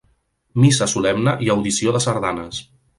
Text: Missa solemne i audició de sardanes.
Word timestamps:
Missa 0.63 0.87
solemne 0.95 1.37
i 1.49 1.55
audició 1.57 1.97
de 1.99 2.05
sardanes. 2.09 2.67